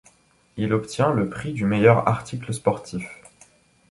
[0.57, 3.05] Il obtient le Prix du meilleur article sportif.